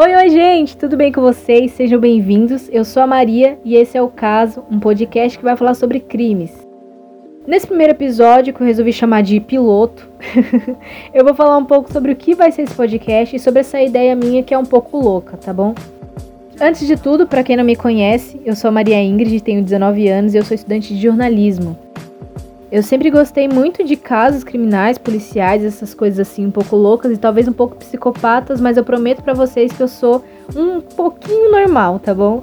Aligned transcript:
Oi, 0.00 0.14
oi, 0.14 0.30
gente, 0.30 0.76
tudo 0.76 0.96
bem 0.96 1.10
com 1.10 1.20
vocês? 1.20 1.72
Sejam 1.72 1.98
bem-vindos. 1.98 2.68
Eu 2.70 2.84
sou 2.84 3.02
a 3.02 3.06
Maria 3.06 3.58
e 3.64 3.74
esse 3.74 3.98
é 3.98 4.00
o 4.00 4.06
Caso, 4.06 4.62
um 4.70 4.78
podcast 4.78 5.36
que 5.36 5.42
vai 5.42 5.56
falar 5.56 5.74
sobre 5.74 5.98
crimes. 5.98 6.52
Nesse 7.44 7.66
primeiro 7.66 7.94
episódio, 7.94 8.54
que 8.54 8.60
eu 8.60 8.66
resolvi 8.68 8.92
chamar 8.92 9.24
de 9.24 9.40
piloto, 9.40 10.08
eu 11.12 11.24
vou 11.24 11.34
falar 11.34 11.56
um 11.56 11.64
pouco 11.64 11.92
sobre 11.92 12.12
o 12.12 12.16
que 12.16 12.32
vai 12.32 12.52
ser 12.52 12.62
esse 12.62 12.76
podcast 12.76 13.34
e 13.34 13.40
sobre 13.40 13.58
essa 13.58 13.82
ideia 13.82 14.14
minha 14.14 14.40
que 14.40 14.54
é 14.54 14.58
um 14.58 14.64
pouco 14.64 14.96
louca, 14.96 15.36
tá 15.36 15.52
bom? 15.52 15.74
Antes 16.60 16.86
de 16.86 16.96
tudo, 16.96 17.26
para 17.26 17.42
quem 17.42 17.56
não 17.56 17.64
me 17.64 17.74
conhece, 17.74 18.40
eu 18.44 18.54
sou 18.54 18.68
a 18.68 18.72
Maria 18.72 19.02
Ingrid, 19.02 19.40
tenho 19.40 19.64
19 19.64 20.06
anos 20.06 20.32
e 20.32 20.36
eu 20.36 20.44
sou 20.44 20.54
estudante 20.54 20.94
de 20.94 21.02
jornalismo. 21.02 21.76
Eu 22.70 22.82
sempre 22.82 23.10
gostei 23.10 23.48
muito 23.48 23.82
de 23.82 23.96
casos 23.96 24.44
criminais, 24.44 24.98
policiais, 24.98 25.64
essas 25.64 25.94
coisas 25.94 26.20
assim 26.20 26.44
um 26.46 26.50
pouco 26.50 26.76
loucas 26.76 27.10
e 27.12 27.16
talvez 27.16 27.48
um 27.48 27.52
pouco 27.52 27.76
psicopatas, 27.76 28.60
mas 28.60 28.76
eu 28.76 28.84
prometo 28.84 29.22
para 29.22 29.32
vocês 29.32 29.72
que 29.72 29.82
eu 29.82 29.88
sou 29.88 30.22
um 30.54 30.82
pouquinho 30.82 31.50
normal, 31.50 31.98
tá 31.98 32.14
bom? 32.14 32.42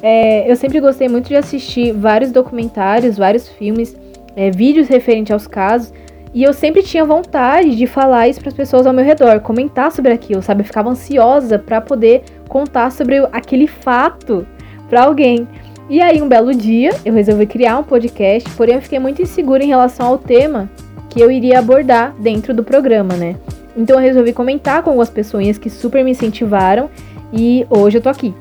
É, 0.00 0.50
eu 0.50 0.56
sempre 0.56 0.80
gostei 0.80 1.08
muito 1.08 1.28
de 1.28 1.36
assistir 1.36 1.92
vários 1.92 2.32
documentários, 2.32 3.18
vários 3.18 3.48
filmes, 3.48 3.94
é, 4.34 4.50
vídeos 4.50 4.88
referentes 4.88 5.32
aos 5.32 5.46
casos. 5.46 5.92
E 6.32 6.42
eu 6.42 6.54
sempre 6.54 6.82
tinha 6.82 7.04
vontade 7.04 7.76
de 7.76 7.86
falar 7.86 8.28
isso 8.28 8.40
para 8.40 8.48
as 8.48 8.54
pessoas 8.54 8.86
ao 8.86 8.94
meu 8.94 9.04
redor, 9.04 9.40
comentar 9.40 9.92
sobre 9.92 10.12
aquilo, 10.12 10.42
sabe? 10.42 10.62
Eu 10.62 10.66
ficava 10.66 10.88
ansiosa 10.88 11.58
para 11.58 11.82
poder 11.82 12.22
contar 12.48 12.90
sobre 12.90 13.18
aquele 13.30 13.66
fato 13.66 14.46
para 14.88 15.04
alguém. 15.04 15.46
E 15.88 16.02
aí, 16.02 16.20
um 16.20 16.28
belo 16.28 16.52
dia, 16.52 16.90
eu 17.04 17.14
resolvi 17.14 17.46
criar 17.46 17.78
um 17.78 17.84
podcast, 17.84 18.50
porém 18.56 18.74
eu 18.74 18.82
fiquei 18.82 18.98
muito 18.98 19.22
insegura 19.22 19.62
em 19.62 19.68
relação 19.68 20.08
ao 20.08 20.18
tema 20.18 20.68
que 21.08 21.20
eu 21.20 21.30
iria 21.30 21.60
abordar 21.60 22.12
dentro 22.18 22.52
do 22.52 22.64
programa, 22.64 23.14
né? 23.14 23.36
Então 23.76 23.94
eu 23.96 24.02
resolvi 24.02 24.32
comentar 24.32 24.82
com 24.82 24.90
algumas 24.90 25.08
pessoas 25.08 25.58
que 25.58 25.70
super 25.70 26.02
me 26.02 26.10
incentivaram 26.10 26.90
e 27.32 27.64
hoje 27.70 27.98
eu 27.98 28.02
tô 28.02 28.08
aqui. 28.08 28.34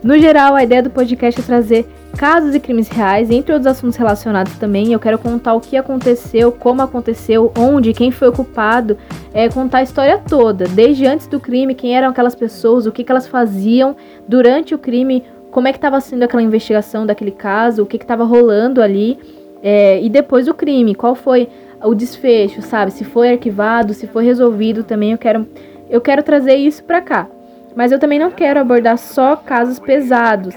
No 0.00 0.16
geral, 0.16 0.54
a 0.54 0.62
ideia 0.62 0.80
do 0.80 0.90
podcast 0.90 1.40
é 1.40 1.42
trazer 1.42 1.88
casos 2.16 2.54
e 2.54 2.60
crimes 2.60 2.88
reais, 2.88 3.32
entre 3.32 3.52
outros 3.52 3.66
assuntos 3.66 3.96
relacionados 3.96 4.56
também. 4.58 4.92
Eu 4.92 5.00
quero 5.00 5.18
contar 5.18 5.54
o 5.54 5.60
que 5.60 5.76
aconteceu, 5.76 6.52
como 6.52 6.82
aconteceu, 6.82 7.52
onde, 7.58 7.92
quem 7.92 8.12
foi 8.12 8.28
o 8.28 8.32
culpado, 8.32 8.96
é, 9.34 9.48
contar 9.48 9.78
a 9.78 9.82
história 9.82 10.18
toda, 10.18 10.66
desde 10.68 11.04
antes 11.04 11.26
do 11.26 11.40
crime, 11.40 11.74
quem 11.74 11.96
eram 11.96 12.10
aquelas 12.10 12.36
pessoas, 12.36 12.86
o 12.86 12.92
que, 12.92 13.02
que 13.02 13.10
elas 13.10 13.26
faziam 13.26 13.96
durante 14.28 14.72
o 14.72 14.78
crime, 14.78 15.24
como 15.50 15.68
é 15.68 15.72
que 15.72 15.78
estava 15.78 16.00
sendo 16.00 16.22
aquela 16.22 16.42
investigação 16.42 17.06
daquele 17.06 17.30
caso, 17.30 17.82
o 17.82 17.86
que 17.86 17.96
estava 17.96 18.24
rolando 18.24 18.82
ali, 18.82 19.18
é, 19.62 20.00
e 20.00 20.08
depois 20.08 20.48
o 20.48 20.54
crime, 20.54 20.94
qual 20.94 21.14
foi 21.14 21.48
o 21.82 21.94
desfecho, 21.94 22.62
sabe? 22.62 22.92
Se 22.92 23.04
foi 23.04 23.32
arquivado, 23.32 23.94
se 23.94 24.06
foi 24.06 24.24
resolvido 24.24 24.84
também, 24.84 25.12
eu 25.12 25.18
quero, 25.18 25.46
eu 25.88 26.00
quero 26.00 26.22
trazer 26.22 26.54
isso 26.54 26.82
para 26.84 27.00
cá. 27.00 27.28
Mas 27.74 27.92
eu 27.92 27.98
também 27.98 28.18
não 28.18 28.30
quero 28.30 28.58
abordar 28.58 28.98
só 28.98 29.36
casos 29.36 29.78
pesados. 29.78 30.54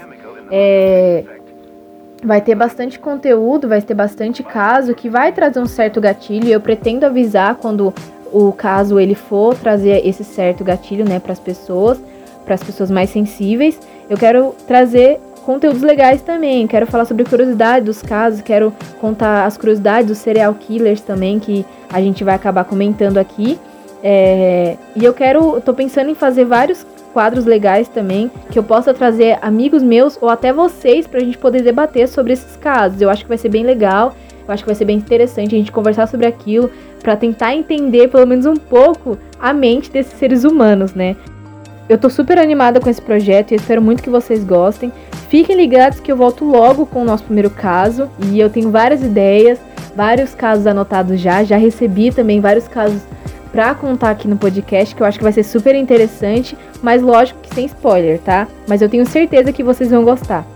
É, 0.50 1.24
vai 2.24 2.40
ter 2.40 2.54
bastante 2.54 2.98
conteúdo, 2.98 3.68
vai 3.68 3.80
ter 3.80 3.94
bastante 3.94 4.42
caso 4.42 4.94
que 4.94 5.08
vai 5.08 5.32
trazer 5.32 5.60
um 5.60 5.66
certo 5.66 6.00
gatilho. 6.00 6.48
Eu 6.48 6.60
pretendo 6.60 7.04
avisar 7.04 7.56
quando 7.56 7.92
o 8.32 8.52
caso 8.52 8.98
ele 8.98 9.14
for 9.14 9.54
trazer 9.54 10.06
esse 10.06 10.24
certo 10.24 10.64
gatilho, 10.64 11.04
né, 11.04 11.20
para 11.20 11.32
as 11.32 11.40
pessoas, 11.40 12.00
para 12.44 12.54
as 12.54 12.62
pessoas 12.62 12.90
mais 12.90 13.10
sensíveis. 13.10 13.78
Eu 14.12 14.18
quero 14.18 14.54
trazer 14.68 15.18
conteúdos 15.46 15.80
legais 15.80 16.20
também. 16.20 16.66
Quero 16.66 16.86
falar 16.86 17.06
sobre 17.06 17.24
curiosidade 17.24 17.86
dos 17.86 18.02
casos, 18.02 18.42
quero 18.42 18.70
contar 19.00 19.46
as 19.46 19.56
curiosidades 19.56 20.06
dos 20.06 20.18
serial 20.18 20.52
killers 20.52 21.00
também, 21.00 21.38
que 21.40 21.64
a 21.90 21.98
gente 21.98 22.22
vai 22.22 22.34
acabar 22.34 22.64
comentando 22.66 23.16
aqui. 23.16 23.58
É, 24.04 24.76
e 24.94 25.02
eu 25.02 25.14
quero, 25.14 25.58
tô 25.62 25.72
pensando 25.72 26.10
em 26.10 26.14
fazer 26.14 26.44
vários 26.44 26.84
quadros 27.14 27.46
legais 27.46 27.88
também, 27.88 28.30
que 28.50 28.58
eu 28.58 28.62
possa 28.62 28.92
trazer 28.92 29.38
amigos 29.40 29.82
meus 29.82 30.18
ou 30.20 30.28
até 30.28 30.52
vocês 30.52 31.06
pra 31.06 31.20
gente 31.20 31.38
poder 31.38 31.62
debater 31.62 32.06
sobre 32.06 32.34
esses 32.34 32.54
casos. 32.58 33.00
Eu 33.00 33.08
acho 33.08 33.22
que 33.22 33.28
vai 33.30 33.38
ser 33.38 33.48
bem 33.48 33.64
legal, 33.64 34.14
eu 34.46 34.52
acho 34.52 34.62
que 34.62 34.68
vai 34.68 34.74
ser 34.74 34.84
bem 34.84 34.98
interessante 34.98 35.54
a 35.54 35.58
gente 35.58 35.72
conversar 35.72 36.06
sobre 36.06 36.26
aquilo 36.26 36.70
para 37.02 37.16
tentar 37.16 37.54
entender 37.54 38.08
pelo 38.08 38.26
menos 38.26 38.44
um 38.44 38.56
pouco 38.56 39.16
a 39.40 39.54
mente 39.54 39.90
desses 39.90 40.12
seres 40.18 40.44
humanos, 40.44 40.92
né? 40.92 41.16
Eu 41.92 41.98
tô 41.98 42.08
super 42.08 42.38
animada 42.38 42.80
com 42.80 42.88
esse 42.88 43.02
projeto 43.02 43.52
e 43.52 43.54
espero 43.54 43.82
muito 43.82 44.02
que 44.02 44.08
vocês 44.08 44.42
gostem. 44.42 44.90
Fiquem 45.28 45.54
ligados 45.54 46.00
que 46.00 46.10
eu 46.10 46.16
volto 46.16 46.42
logo 46.42 46.86
com 46.86 47.02
o 47.02 47.04
nosso 47.04 47.24
primeiro 47.24 47.50
caso 47.50 48.08
e 48.30 48.40
eu 48.40 48.48
tenho 48.48 48.70
várias 48.70 49.02
ideias, 49.02 49.58
vários 49.94 50.34
casos 50.34 50.66
anotados 50.66 51.20
já, 51.20 51.44
já 51.44 51.58
recebi 51.58 52.10
também 52.10 52.40
vários 52.40 52.66
casos 52.66 53.02
para 53.52 53.74
contar 53.74 54.08
aqui 54.08 54.26
no 54.26 54.38
podcast, 54.38 54.94
que 54.94 55.02
eu 55.02 55.06
acho 55.06 55.18
que 55.18 55.22
vai 55.22 55.34
ser 55.34 55.42
super 55.42 55.74
interessante, 55.74 56.56
mas 56.82 57.02
lógico 57.02 57.40
que 57.42 57.54
sem 57.54 57.66
spoiler, 57.66 58.18
tá? 58.20 58.48
Mas 58.66 58.80
eu 58.80 58.88
tenho 58.88 59.04
certeza 59.04 59.52
que 59.52 59.62
vocês 59.62 59.90
vão 59.90 60.02
gostar. 60.02 60.46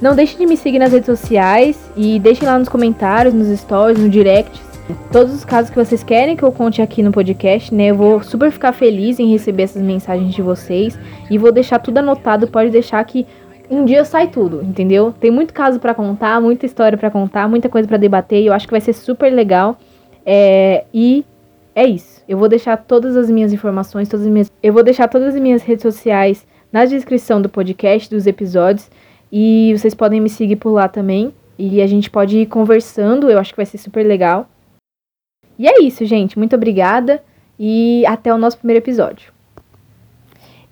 Não 0.00 0.14
deixem 0.14 0.38
de 0.38 0.46
me 0.46 0.56
seguir 0.56 0.78
nas 0.78 0.92
redes 0.92 1.06
sociais 1.06 1.76
e 1.96 2.20
deixem 2.20 2.46
lá 2.46 2.56
nos 2.56 2.68
comentários, 2.68 3.34
nos 3.34 3.48
stories, 3.58 3.98
no 3.98 4.08
direct 4.08 4.62
todos 5.10 5.34
os 5.34 5.44
casos 5.44 5.70
que 5.70 5.76
vocês 5.76 6.02
querem 6.02 6.36
que 6.36 6.42
eu 6.42 6.52
conte 6.52 6.80
aqui 6.80 7.02
no 7.02 7.12
podcast, 7.12 7.74
né? 7.74 7.86
Eu 7.86 7.96
vou 7.96 8.22
super 8.22 8.50
ficar 8.50 8.72
feliz 8.72 9.18
em 9.18 9.30
receber 9.30 9.64
essas 9.64 9.82
mensagens 9.82 10.34
de 10.34 10.42
vocês 10.42 10.98
e 11.30 11.38
vou 11.38 11.52
deixar 11.52 11.78
tudo 11.78 11.98
anotado, 11.98 12.46
pode 12.46 12.70
deixar 12.70 13.04
que 13.04 13.26
um 13.70 13.84
dia 13.84 14.04
sai 14.04 14.28
tudo, 14.28 14.62
entendeu? 14.62 15.14
Tem 15.18 15.30
muito 15.30 15.54
caso 15.54 15.80
para 15.80 15.94
contar, 15.94 16.40
muita 16.40 16.66
história 16.66 16.98
para 16.98 17.10
contar, 17.10 17.48
muita 17.48 17.68
coisa 17.68 17.88
para 17.88 17.96
debater 17.96 18.42
e 18.42 18.46
eu 18.46 18.52
acho 18.52 18.66
que 18.66 18.72
vai 18.72 18.80
ser 18.80 18.92
super 18.92 19.32
legal. 19.32 19.78
É, 20.24 20.84
e 20.92 21.24
é 21.74 21.86
isso. 21.86 22.22
Eu 22.28 22.38
vou 22.38 22.48
deixar 22.48 22.76
todas 22.76 23.16
as 23.16 23.30
minhas 23.30 23.52
informações, 23.52 24.08
todas 24.08 24.26
as 24.26 24.32
minhas, 24.32 24.50
eu 24.62 24.72
vou 24.72 24.82
deixar 24.82 25.08
todas 25.08 25.34
as 25.34 25.40
minhas 25.40 25.62
redes 25.62 25.82
sociais 25.82 26.46
na 26.72 26.84
descrição 26.84 27.40
do 27.40 27.48
podcast, 27.48 28.10
dos 28.10 28.26
episódios 28.26 28.90
e 29.30 29.74
vocês 29.76 29.94
podem 29.94 30.20
me 30.20 30.28
seguir 30.28 30.56
por 30.56 30.70
lá 30.70 30.88
também. 30.88 31.32
E 31.58 31.80
a 31.80 31.86
gente 31.86 32.10
pode 32.10 32.38
ir 32.38 32.46
conversando, 32.46 33.30
eu 33.30 33.38
acho 33.38 33.52
que 33.52 33.56
vai 33.56 33.66
ser 33.66 33.78
super 33.78 34.04
legal. 34.04 34.48
E 35.58 35.68
é 35.68 35.82
isso, 35.82 36.04
gente. 36.04 36.38
Muito 36.38 36.56
obrigada 36.56 37.22
e 37.58 38.04
até 38.06 38.32
o 38.32 38.38
nosso 38.38 38.58
primeiro 38.58 38.82
episódio. 38.82 39.32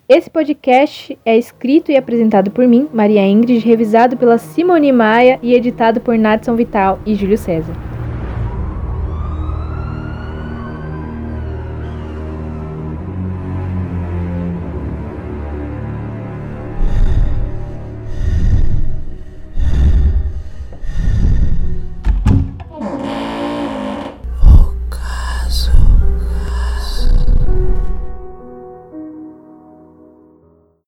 Esse 0.09 0.29
podcast 0.29 1.17
é 1.25 1.37
escrito 1.37 1.89
e 1.89 1.95
apresentado 1.95 2.51
por 2.51 2.67
mim, 2.67 2.89
Maria 2.93 3.25
Ingrid, 3.25 3.65
revisado 3.65 4.17
pela 4.17 4.37
Simone 4.37 4.91
Maia 4.91 5.39
e 5.41 5.53
editado 5.53 6.01
por 6.01 6.17
Natson 6.17 6.55
Vital 6.55 6.99
e 7.05 7.15
Júlio 7.15 7.37
César. 7.37 7.90